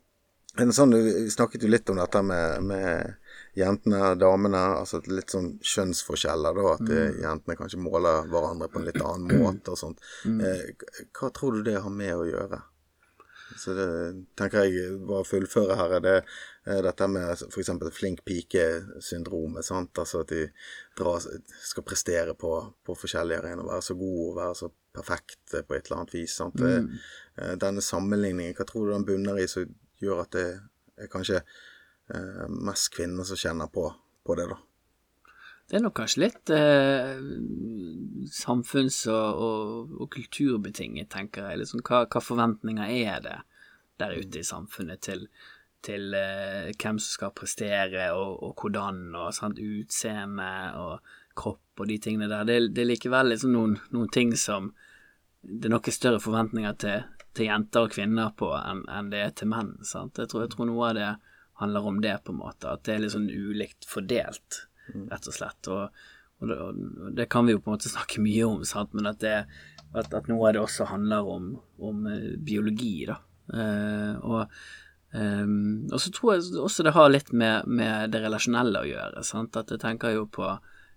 [0.56, 3.16] en sånn, Vi snakket jo litt om dette med, med
[3.56, 4.62] jentene damene.
[4.82, 6.76] Altså litt sånn kjønnsforskjeller, da.
[6.76, 7.18] At mm.
[7.24, 10.04] jentene kanskje måler hverandre på en litt annen måte og sånt.
[10.24, 10.40] Mm.
[10.40, 12.62] Eh, hva tror du det har med å gjøre?
[13.56, 13.88] Så det
[14.36, 16.16] tenker jeg bare fullføre her, er det
[16.66, 17.70] dette med f.eks.
[17.94, 19.70] flink pike-syndromet.
[19.70, 20.48] Altså at de
[20.98, 21.22] drar,
[21.62, 22.52] skal prestere på,
[22.82, 23.68] på forskjellige arenaer.
[23.70, 26.34] Være så god og være så perfekt på et eller annet vis.
[26.40, 26.58] sant?
[26.58, 26.88] Mm.
[27.62, 29.70] Denne sammenligningen, hva tror du den bunner i som
[30.02, 30.46] gjør at det
[30.96, 33.88] er kanskje eh, mest kvinner som kjenner på,
[34.26, 34.58] på, det, da.
[35.66, 37.16] Det er nok kanskje litt eh,
[38.32, 41.62] samfunns- og, og, og, kulturbetinget, tenker jeg.
[41.62, 43.36] Liksom, hva, hva, forventninger er det
[44.00, 45.26] der ute i samfunnet til,
[45.86, 51.90] til eh, hvem som skal prestere, og, og hvordan, og sant, utseende og kropp og
[51.90, 52.46] de tingene der.
[52.48, 54.72] Det, det er likevel liksom noen, noen, ting som
[55.42, 57.04] det er noen større forventninger til,
[57.36, 59.76] til jenter og kvinner på enn, en det er til menn.
[59.86, 60.18] Sant?
[60.18, 61.10] Jeg tror, jeg tror noe av det
[61.60, 62.72] handler om det, på en måte.
[62.72, 65.06] At det er litt sånn ulikt fordelt, mm.
[65.12, 65.70] rett og slett.
[65.72, 66.02] Og,
[66.40, 68.96] og, det, og det, kan vi jo på en måte snakke mye om, sant?
[68.96, 69.36] men at, det,
[69.92, 73.20] at, at noe av det også handler om, om uh, biologi, da.
[73.46, 74.50] Eh, og,
[75.12, 79.24] um, og så tror jeg også det har litt med, med det relasjonelle å gjøre.
[79.26, 79.58] Sant?
[79.58, 80.48] At jeg tenker jo på,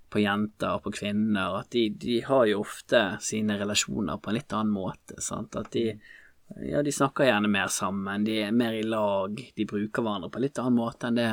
[0.10, 4.40] på jenter og på kvinner, at de, de, har jo ofte sine relasjoner på en
[4.40, 5.20] litt annen måte.
[5.24, 5.60] Sant?
[5.60, 5.92] At de
[6.58, 10.40] ja, de snakker gjerne mer sammen, de er mer i lag, de bruker hverandre på
[10.40, 11.28] en litt annen måte enn det,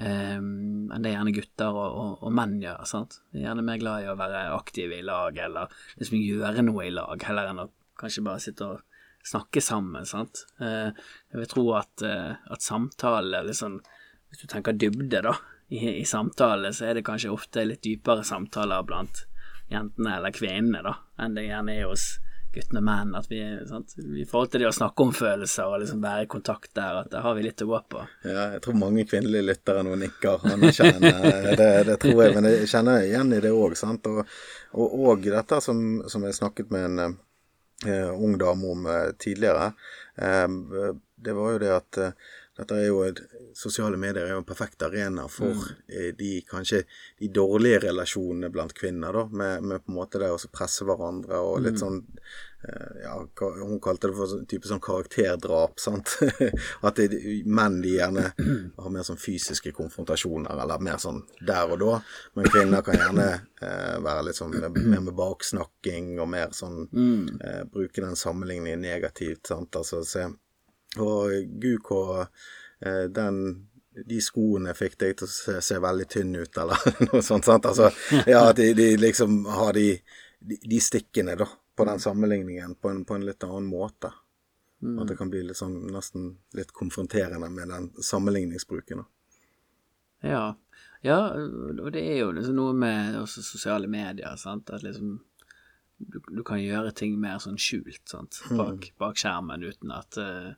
[0.00, 2.80] um, enn det gjerne gutter og, og, og, menn gjør.
[2.88, 3.18] sant?
[3.32, 6.88] De er gjerne mer glad i å være aktive i lag, eller liksom gjøre noe
[6.88, 8.93] i lag, heller enn å kanskje bare sitte og
[9.24, 10.06] snakke sammen.
[10.06, 10.44] sant?
[10.60, 10.90] Uh,
[11.32, 13.80] jeg vil tro at, uh, at samtale, liksom,
[14.28, 15.36] hvis du tenker dybde, da,
[15.68, 19.24] i, i samtale, så er det kanskje ofte litt dypere samtaler blant
[19.72, 22.14] jentene eller kvinnene, da, enn det gjerne er hos
[22.54, 23.14] guttene menn.
[23.18, 23.96] At vi, sant?
[23.98, 27.10] I forhold til det å snakke om følelser og liksom være i kontakt der, at
[27.12, 28.04] der har vi litt å gå på.
[28.28, 31.54] Ja, jeg tror mange kvinnelige lyttere nå nikker anerkjennende.
[31.60, 33.74] det, det tror jeg, men jeg kjenner igjen i det òg.
[33.74, 34.20] Og,
[34.78, 37.16] og, og, dette som, som jeg snakket med en
[38.14, 39.72] ung dame om uh, tidligere,
[40.22, 40.94] uh,
[41.24, 42.00] det var jo det at
[42.54, 43.18] dette er jo et,
[43.54, 46.16] Sosiale medier er jo en perfekt arena for mm.
[46.18, 46.80] de kanskje
[47.22, 51.38] de dårlige relasjonene blant kvinner, da, med, med på en måte det å presse hverandre
[51.38, 51.82] og litt mm.
[51.82, 52.42] sånn eh,
[53.02, 55.80] ja, Hun kalte det for en type sånn karakterdrap.
[55.80, 56.16] sant?
[56.86, 58.30] At det, menn de gjerne
[58.82, 61.98] har mer sånn fysiske konfrontasjoner, eller mer sånn der og da.
[62.38, 67.28] Men kvinner kan gjerne eh, være litt sånn mer med baksnakking og mer sånn mm.
[67.40, 69.46] eh, Bruke den sammenligningen negativt.
[69.48, 69.76] sant?
[69.76, 70.28] Altså se
[71.02, 73.38] og guk og eh, den
[73.94, 77.46] de skoene fikk deg til å se, se, veldig tynn ut, eller noe sånt.
[77.46, 77.66] sant?
[77.70, 77.90] Altså,
[78.32, 79.92] ja, at de, de, liksom har de,
[80.40, 81.46] de, de, stikkene, da,
[81.76, 84.12] på den sammenligningen på en, på en litt annen måte.
[84.82, 84.98] Mm.
[84.98, 89.04] At det kan bli litt sånn nesten litt konfronterende med den sammenligningsbruken.
[90.24, 90.54] Ja.
[91.04, 94.70] ja, og det er jo liksom noe med også sosiale medier, sant.
[94.72, 95.18] At liksom
[95.98, 98.40] du, du kan gjøre ting mer sånn skjult, sant.
[98.50, 98.60] Mm.
[98.60, 100.52] Bak, bak skjermen uten at uh,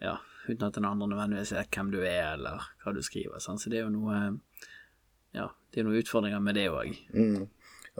[0.00, 3.40] ja, uten at den andre nødvendigvis vet hvem du er, eller hva du skriver.
[3.42, 3.62] Sant?
[3.62, 4.20] Så det er jo noe
[5.30, 6.96] Ja, det er noen utfordringer med det òg.
[7.14, 7.44] Mm.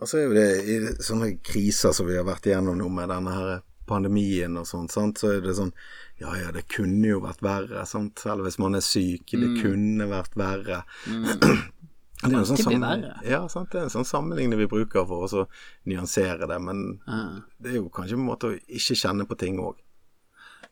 [0.00, 3.10] Og så er jo det i sånne kriser som vi har vært igjennom nå med
[3.12, 3.50] denne her
[3.90, 5.20] pandemien og sånn, sant?
[5.20, 5.72] så er det sånn
[6.20, 8.22] Ja ja, det kunne jo vært verre, sant.
[8.28, 9.60] Eller hvis man er syk, det mm.
[9.62, 10.82] kunne vært verre.
[11.08, 11.28] Mm.
[12.20, 12.82] Det er, sånn
[13.24, 13.70] ja, sant?
[13.72, 15.44] det er en sånn sammenligning vi bruker for å
[15.88, 17.38] nyansere det, men ah.
[17.56, 19.78] det er jo kanskje en måte å ikke kjenne på ting òg.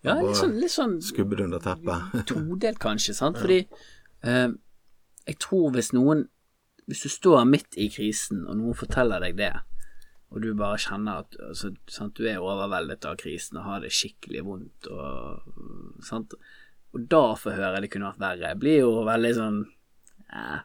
[0.05, 2.19] Ja, litt sånn, litt sånn Skubbe det under teppet.
[2.29, 3.39] Todelt, kanskje, sant.
[3.41, 4.51] Fordi eh,
[5.25, 6.27] jeg tror hvis noen
[6.89, 9.53] Hvis du står midt i krisen, og noen forteller deg det,
[10.29, 13.93] og du bare kjenner at altså, sant, du er overveldet av krisen og har det
[13.97, 15.53] skikkelig vondt, og,
[16.05, 16.37] sant?
[16.93, 19.61] og da få høre det kunne vært verre, blir jo veldig sånn
[20.33, 20.59] eh,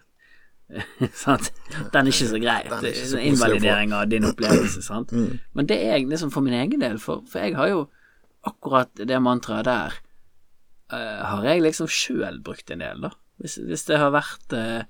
[1.24, 1.52] sant?
[1.94, 2.62] Den er ikke så grei.
[2.72, 5.12] Det er så invalidering av din opplevelse, sant.
[5.14, 7.84] Men det er jeg liksom for min egen del, for, for jeg har jo
[8.48, 10.00] akkurat det mantraet der
[10.92, 13.14] uh, har jeg liksom sjøl brukt en del, da.
[13.42, 14.84] Hvis, hvis det har vært eh,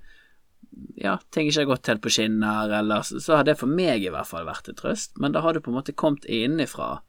[0.95, 4.06] ja, ting ikke har gått helt på skinner, eller så, så har det for meg
[4.06, 7.02] i hvert fall vært en trøst, men da har det på en måte kommet innenfra.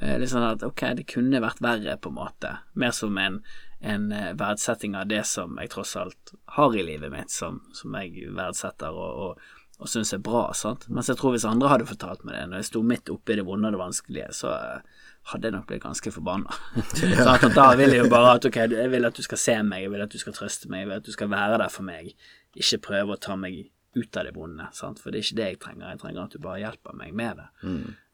[0.00, 2.56] Eh, litt sånn at ok, det kunne vært verre, på en måte.
[2.80, 3.40] Mer som en,
[3.80, 7.94] en eh, verdsetting av det som jeg tross alt har i livet mitt, som, som
[8.00, 10.48] jeg verdsetter og, og, og syns er bra.
[10.56, 10.88] sant?
[10.90, 13.46] Mens jeg tror hvis andre hadde fortalt meg det når jeg sto midt oppi det
[13.46, 16.58] vonde og det vanskelige, så eh, hadde jeg nok blitt ganske forbanna.
[17.56, 19.94] da vil jeg jo bare at ok, jeg vil at du skal se meg, jeg
[19.94, 22.10] vil at du skal trøste meg, jeg vil at du skal være der for meg,
[22.56, 24.98] ikke prøve å ta meg ut av det vonde, sant?
[24.98, 27.36] for det er ikke det jeg trenger, jeg trenger at du bare hjelper meg med
[27.38, 27.48] det.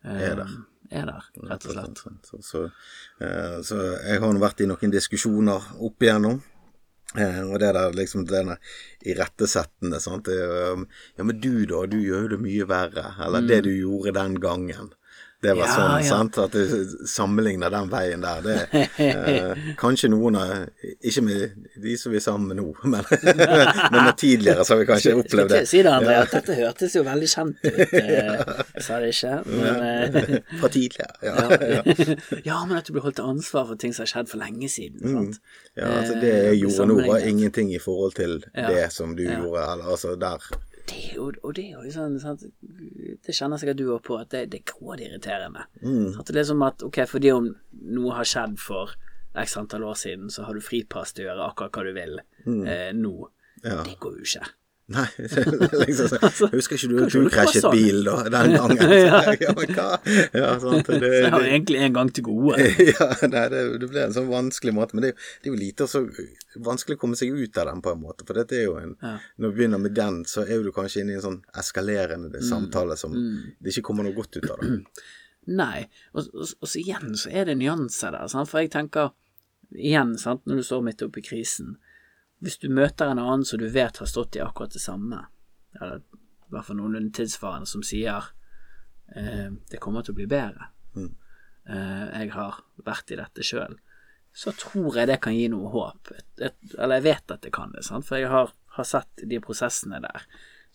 [0.05, 0.45] er der.
[0.45, 2.01] Eh, Er der, rett og slett.
[2.27, 2.61] Så, så,
[3.23, 6.41] eh, så jeg har nå vært i noen diskusjoner opp igjennom.
[7.17, 8.57] Eh, og det der liksom denne
[9.07, 10.29] irettesettende, sant.
[10.29, 10.87] Um,
[11.19, 13.15] ja, men du da, du gjør jo det mye verre.
[13.23, 14.91] Eller det du gjorde den gangen.
[15.43, 15.71] Det var Mm.
[15.71, 16.09] Ja, sånn, ja.
[16.09, 16.39] sant.
[16.39, 18.43] At du sammenligner den veien der.
[18.45, 18.57] Det,
[19.01, 20.51] eh, kanskje noen av
[21.01, 24.83] Ikke med de som vi er sammen med nå, men, men med tidligere så har
[24.83, 25.63] vi kanskje opplevd det.
[25.71, 27.95] Si det, André, at dette hørtes jo veldig kjent ut.
[28.03, 28.45] eh,
[28.77, 31.15] Jeg sa det ikke, men eh, Fra tidligere.
[31.25, 31.35] Ja,
[32.45, 32.61] ja.
[32.69, 35.01] Men at du blir holdt til ansvar for ting som har skjedd for lenge siden.
[35.17, 35.41] Sant?
[35.79, 39.23] Ja, altså det jeg Eh, gjorde nå var ingenting i forhold til det som du
[39.25, 40.45] gjorde, eller altså der.
[40.89, 42.45] Det er jo, og det er jo sånn sant?
[42.61, 45.67] Det kjenner sikkert du òg på, at det, det er grådig irriterende.
[46.19, 48.95] At Det er som at ok, fordi om noe har skjedd for
[49.39, 52.17] x antall år siden, så har du fripass til å gjøre akkurat hva du vil
[52.67, 53.15] eh, nå.
[53.63, 53.83] Ja.
[53.85, 54.47] Det går jo ikke.
[54.91, 55.07] Nei,
[55.87, 57.77] liksom så, Husker ikke du at du krasjet sånn.
[57.77, 58.95] bil da, den gangen?
[59.45, 59.87] ja, men hva?
[60.35, 62.57] Ja, sant, det, Så jeg har det, egentlig en gang til gode.
[62.91, 65.87] ja, nei, det, det ble en sånn vanskelig måte, men det, det er jo lite
[65.91, 66.03] så
[66.67, 68.97] vanskelig å komme seg ut av den på en måte, for dette er jo en,
[69.01, 72.99] når vi begynner med den, så er du kanskje inne i en sånn eskalerende samtale
[72.99, 74.81] som det ikke kommer noe godt ut av det.
[75.61, 78.51] Nei, og, og, og så igjen så er det nyanser der, sant?
[78.51, 79.15] for jeg tenker
[79.71, 81.77] igjen, sant, når du står midt oppe i krisen,
[82.41, 85.25] hvis du møter en annen som du vet har stått i akkurat det samme,
[85.81, 88.33] eller i hvert fall noenlunde tilsvarende, som sier
[89.15, 93.77] eh, det kommer til å bli bedre, eh, jeg har vært i dette sjøl,
[94.33, 96.13] så tror jeg det kan gi noe håp.
[96.17, 98.07] Et, et, eller jeg vet at det kan det, sant?
[98.07, 100.27] for jeg har, har sett de prosessene der.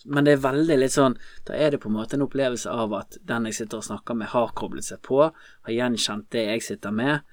[0.04, 1.13] Men det er veldig litt sånn
[1.47, 4.17] Da er det på en måte en opplevelse av at den jeg sitter og snakker
[4.19, 7.23] med, har koblet seg på, har gjenkjent det jeg sitter med,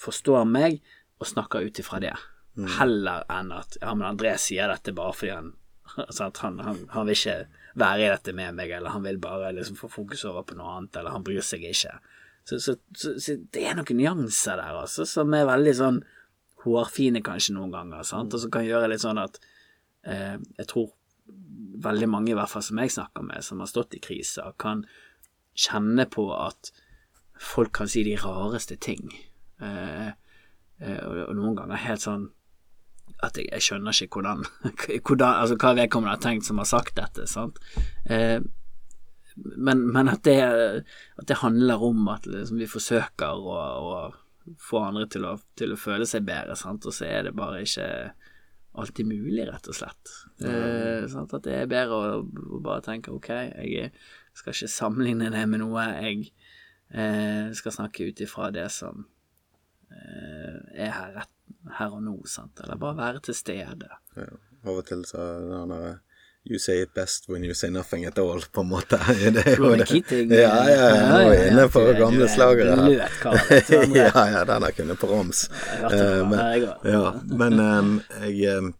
[0.00, 0.80] forstår meg
[1.20, 2.16] og snakker ut ifra det.
[2.78, 5.52] Heller enn at ja, men André sier dette bare fordi han
[6.18, 6.42] sant?
[6.44, 7.38] Han, han, han vil ikke
[7.80, 10.76] være i dette med meg, eller han vil bare liksom få fokus over på noe
[10.76, 11.96] annet, eller han bryr seg ikke.
[12.44, 16.00] Så, så, så, så det er noen nyanser der, altså, som er veldig sånn
[16.64, 19.38] hårfine kanskje noen ganger, sant, og som kan gjøre litt sånn at
[20.04, 20.90] eh, jeg tror
[21.80, 24.84] veldig mange, i hvert fall som jeg snakker med, som har stått i kriser, kan
[25.56, 26.72] kjenne på at
[27.40, 29.08] folk kan si de rareste ting.
[29.62, 32.28] Eh, eh, og, og noen ganger helt sånn
[33.26, 34.46] at jeg, jeg skjønner ikke hvordan,
[35.06, 37.60] hvordan Altså hva vedkommende har tenkt som har sagt dette, sant.
[38.06, 38.40] Eh,
[39.40, 40.40] men, men at, det,
[41.20, 45.74] at det handler om at liksom, vi forsøker å, å få andre til å, til
[45.74, 47.86] å føle seg bedre, sant, og så er det bare ikke
[48.80, 50.12] alltid mulig, rett og slett.
[50.46, 51.34] Eh, sant?
[51.36, 53.30] At det er bedre å, å bare tenke ok,
[53.60, 53.90] jeg
[54.36, 56.30] skal ikke sammenligne det med noe, jeg
[56.94, 59.06] eh, skal snakke ut ifra det som
[59.90, 61.34] er her, rett,
[61.78, 63.90] her og nå, sant, eller bare være til stede.
[64.16, 64.30] Ja,
[64.66, 65.98] av og til så er det den der
[66.48, 68.96] You say it best when you say nothing at all, på en måte.
[69.34, 69.86] Det er jo det.
[69.86, 70.30] Keating.
[70.32, 72.94] Ja, ja, ja, nå er inne på gamle er slagere her.
[74.00, 75.50] ja, ja, den har jeg kunnet på rams.
[75.84, 76.64] Eh, men-.
[76.88, 77.60] Ja, men
[78.24, 78.72] jeg,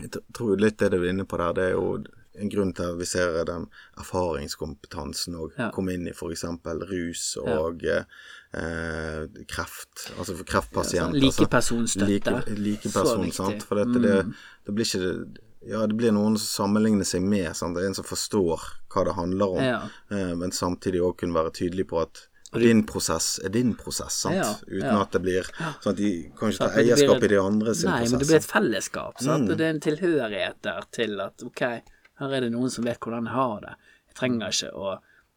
[0.00, 1.98] jeg tror litt det du er inne på der, det er jo
[2.38, 3.66] en grunn til at vi ser den
[3.98, 5.70] erfaringskompetansen òg Ja.
[5.74, 6.44] komme inn i f.eks.
[6.90, 11.18] rus og eh, kreft, altså for kreftpasienter.
[11.18, 12.36] Ja, likepersonsstøtte.
[12.36, 13.42] Like, likeperson, Så.
[13.42, 13.50] Mm.
[13.52, 13.62] sant.
[13.68, 14.34] For dette, det,
[14.66, 17.50] det blir ikke ja, det blir noen som sammenligner seg med.
[17.58, 17.74] Sant?
[17.74, 19.80] Det er en som forstår hva det handler om, Ja.
[20.14, 24.36] eh, men samtidig òg kunne være tydelig på at din prosess er din prosess, sant?
[24.36, 25.42] Ja, uten at det blir
[25.82, 28.10] sånn at de kan ikke ta eierskap et- i de andre sin Nei, prosess.
[28.12, 29.44] men det blir et fellesskap, sant?
[29.44, 29.50] Mm.
[29.50, 31.82] og det er en tilhørighet der til at ok,
[32.20, 33.74] her er det noen som vet hvordan jeg har det.
[34.10, 34.96] Jeg trenger ikke å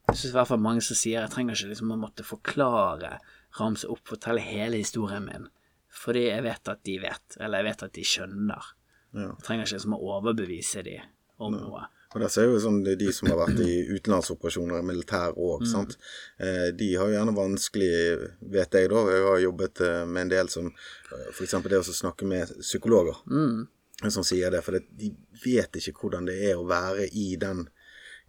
[0.09, 3.19] Jeg syns i hvert fall mange som sier jeg trenger ikke liksom å måtte forklare,
[3.59, 5.45] ramse opp, fortelle hele historien min,
[5.93, 8.71] fordi jeg vet at de vet, eller jeg vet at de skjønner.
[9.13, 9.27] Ja.
[9.27, 10.97] Jeg trenger ikke liksom å overbevise de
[11.45, 11.85] om noe.
[12.09, 15.67] Og der ser jo sånn det er De som har vært i utenlandsoperasjoner, militær òg,
[15.69, 15.91] Mm.
[16.39, 17.91] Eh, de har jo gjerne vanskelig,
[18.41, 21.51] vet jeg da, jeg har jobbet eh, med en del som eh, f.eks.
[21.51, 23.19] det å snakke med psykologer.
[23.29, 23.67] Mm.
[24.07, 25.11] Som sier det, for det, de
[25.43, 27.65] vet ikke hvordan det er å være i den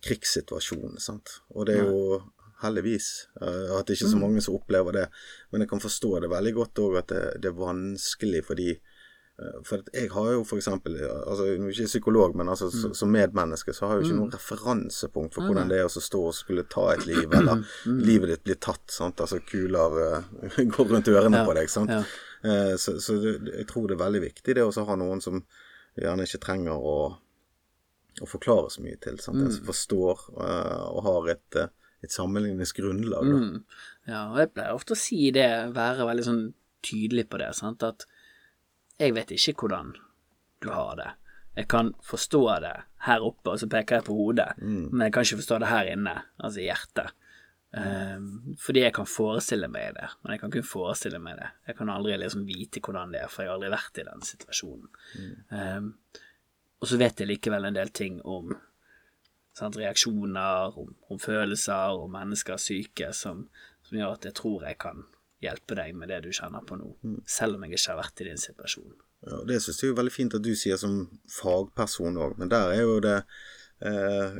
[0.02, 0.98] krigssituasjonen.
[0.98, 1.36] sant?
[1.54, 2.20] Og det er jo
[2.60, 5.06] heldigvis eh, at det ikke er så mange som opplever det.
[5.52, 8.74] Men jeg kan forstå det veldig godt òg at det, det er vanskelig for de
[9.64, 13.72] For at jeg har jo for eksempel altså, ikke psykolog, men altså, så, som medmenneske
[13.76, 16.66] så har jeg jo ikke noe referansepunkt for hvordan det er å stå og skulle
[16.68, 18.84] ta et liv, eller livet ditt blir tatt.
[18.92, 19.22] sant?
[19.24, 20.28] Altså kuler uh,
[20.76, 21.72] går rundt ørene Ja, på deg.
[21.72, 21.94] sant?
[21.94, 22.02] ja.
[22.44, 25.42] Uh, så så det, jeg tror det er veldig viktig det å ha noen som
[26.00, 26.96] gjerne ikke trenger å,
[28.20, 29.18] å forklare så mye til.
[29.22, 29.40] Sant?
[29.40, 31.72] En som forstår uh, og har et, eh,
[32.04, 33.28] et sammenligningsgrunnlag.
[33.28, 33.60] Mm.
[34.08, 36.42] Ja, og jeg pleier ofte å si det, være veldig sånn
[36.84, 38.06] tydelig på det, sant, at
[39.00, 39.94] jeg vet ikke hvordan
[40.60, 41.10] du har det.
[41.56, 44.52] Jeg kan forstå det her oppe, og så peker jeg på hodet,
[44.92, 47.10] men jeg kan ikke forstå det her inne, altså i hjertet.
[47.76, 51.50] Ehm, fordi jeg kan forestille meg det, men jeg kan kun forestille meg det.
[51.68, 54.26] Jeg kan aldri liksom vite hvordan det er, for jeg har aldri vært i den
[54.26, 54.90] situasjonen.
[55.54, 55.92] Ehm,
[56.80, 58.54] og så vet jeg likevel en del ting om
[59.54, 63.46] sant, reaksjoner, om, om følelser, om menneskers syke, som,
[63.86, 65.04] som gjør at jeg tror jeg kan
[65.40, 66.90] hjelpe deg med det du kjenner på nå,
[67.28, 68.92] selv om jeg ikke har vært i din situasjon.
[69.28, 72.72] Ja, det syns jeg er veldig fint at du sier som fagperson òg, men der
[72.72, 73.18] er jo det
[73.84, 74.38] eh,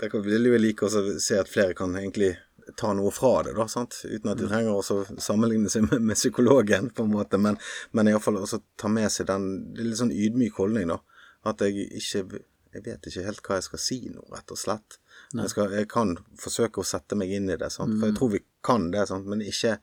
[0.00, 2.34] Der vil jeg like å se at flere kan egentlig
[2.78, 3.98] ta noe fra det, da, sant?
[4.04, 7.58] uten at de trenger å sammenligne seg med, med psykologen, på en måte, men,
[7.92, 11.00] men iallfall også ta med seg den Det litt sånn ydmyk holdning, da.
[11.48, 14.94] At jeg ikke Jeg vet ikke helt hva jeg skal si nå, rett og slett.
[15.34, 17.98] Jeg, skal, jeg kan forsøke å sette meg inn i det, sant?
[17.98, 19.28] for jeg tror vi kan det, sant?
[19.28, 19.74] men ikke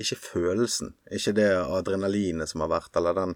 [0.00, 3.34] ikke følelsen, ikke det adrenalinet som har vært, eller den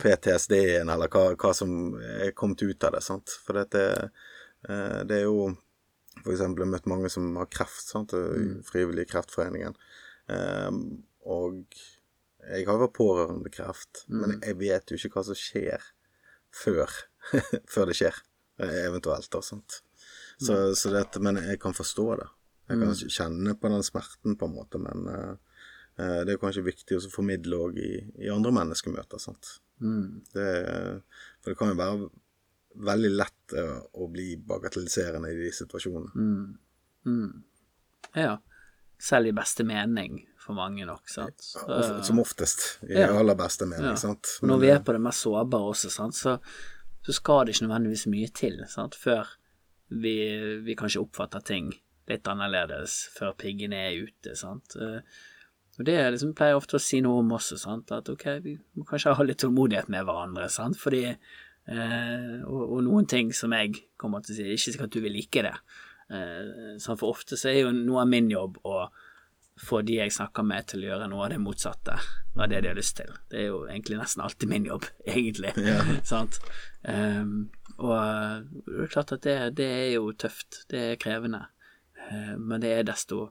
[0.00, 3.02] PTSD-en, eller hva, hva som er kommet ut av det.
[3.04, 3.34] sant?
[3.44, 3.82] For dette,
[4.68, 5.50] eh, det er jo
[6.24, 8.12] har møtt mange som har kreft, sant?
[8.12, 8.62] Mm.
[8.66, 9.76] Frivillig Kreftforeningen.
[10.32, 10.70] Eh,
[11.28, 11.60] og
[12.48, 15.84] jeg har vært pårørende til kreft, men jeg vet jo ikke hva som skjer
[16.54, 16.88] før,
[17.72, 18.16] før det skjer,
[18.62, 19.28] eh, eventuelt.
[19.34, 19.82] og sånt.
[20.38, 22.28] Så, så dette, men jeg kan forstå det.
[22.68, 25.47] Jeg kan kjenne på den smerten, på en måte, men eh, eh,
[25.98, 29.18] det er kanskje viktig å formidle òg i, i andre menneskemøter.
[29.22, 29.56] sant?
[29.82, 30.22] Mm.
[30.34, 30.48] Det,
[31.42, 32.08] for det kan jo være
[32.88, 36.12] veldig lett eh, å bli bagatelliserende i de situasjonene.
[37.08, 37.42] Mm.
[38.14, 38.36] Ja.
[38.98, 41.42] Selv i beste mening for mange nok, sant.
[41.44, 43.10] Så, Som oftest, i Ja.
[43.18, 43.90] aller beste mening.
[43.92, 43.96] Ja.
[43.96, 44.38] sant?
[44.42, 46.38] Men, når vi er på det mest sårbare også, sant, så,
[47.04, 49.34] så skal det ikke nødvendigvis mye til sant, før
[49.90, 50.14] vi,
[50.64, 51.72] vi kanskje oppfatter ting
[52.08, 54.34] litt annerledes, før piggene er ute.
[54.38, 54.76] Sant.
[54.80, 55.00] Eh,
[55.78, 58.54] Og det liksom, pleier jeg ofte å si noe om også, sant, at ok, vi
[58.78, 63.54] må kanskje ha litt tålmodighet med hverandre, sant, fordi eh, og, og noen ting som
[63.54, 65.54] jeg kommer til å si, det er ikke sikkert at du vil like det.
[66.14, 68.88] Eh, sånn, for ofte så er jo noe av min jobb å
[69.58, 71.96] få de jeg snakker med til å gjøre noe av det motsatte
[72.38, 73.10] av det de har lyst til.
[73.30, 75.50] Det er jo egentlig nesten alltid min jobb, egentlig.
[76.06, 76.38] Sant?
[76.86, 77.94] Ehm, og
[78.66, 81.42] det er klart at det, det er jo tøft, det er krevende,
[82.08, 83.28] Eh, men det er desto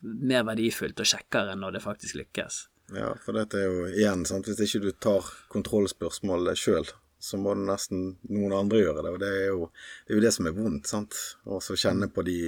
[0.00, 2.66] mer verdifullt og kjekkere når det faktisk lykkes.
[2.94, 4.46] Ja, for dette er jo igjen, sant?
[4.46, 6.86] hvis ikke du tar kontrollspørsmålet sjøl,
[7.18, 9.12] så må det nesten noen andre gjøre det.
[9.14, 11.16] Og det er jo det, er jo det som er vondt, sant.
[11.50, 12.38] Og så kjenne på de,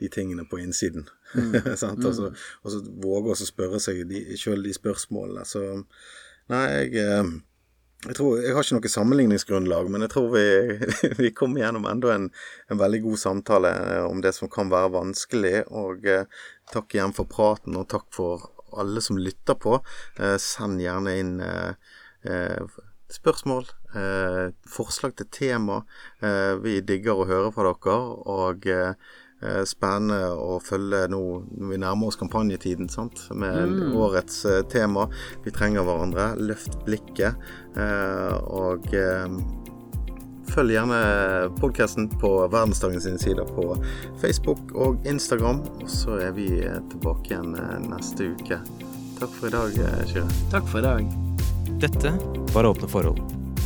[0.00, 1.08] de tingene på innsiden.
[1.82, 2.04] sant?
[2.04, 2.30] Og så,
[2.62, 4.04] og så våge å spørre seg
[4.40, 5.44] sjøl de spørsmålene.
[5.48, 5.66] Så
[6.52, 7.34] nei, jeg eh,
[8.04, 10.44] jeg, tror, jeg har ikke noe sammenligningsgrunnlag, men jeg tror vi,
[11.22, 12.28] vi kommer gjennom enda en,
[12.72, 15.54] en veldig god samtale eh, om det som kan være vanskelig.
[15.72, 16.26] Og eh,
[16.72, 19.78] takk igjen for praten, og takk for alle som lytter på.
[20.20, 21.96] Eh, send gjerne inn eh,
[22.28, 22.78] eh,
[23.14, 25.82] spørsmål, eh, forslag til tema.
[26.64, 28.00] Vi digger å høre fra dere.
[28.38, 28.72] og...
[29.44, 31.20] Eh, Spennende å følge nå
[31.58, 33.26] når vi nærmer oss kampanjetiden sant?
[33.34, 35.06] med årets eh, tema.
[35.44, 36.30] Vi trenger hverandre.
[36.40, 37.36] Løft blikket.
[37.76, 38.88] eh, og
[40.54, 40.98] følg gjerne
[41.58, 43.72] podkasten på Verdensdagen sine sider på
[44.22, 45.62] Facebook og Instagram.
[45.82, 46.48] Og så er vi
[46.92, 47.56] tilbake igjen
[47.90, 48.60] neste uke.
[49.18, 49.78] Takk for i dag,
[50.10, 50.28] Kyrre.
[50.52, 51.16] Takk for i dag.
[51.82, 52.12] Dette
[52.54, 53.18] var Åpne forhold.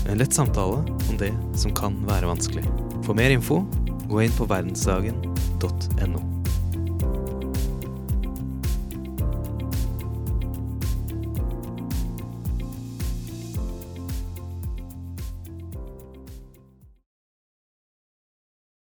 [0.09, 2.64] En lett samtale om det som kan være vanskelig.
[3.05, 3.61] For mer info,
[4.09, 6.28] gå inn på verdensdagen.no.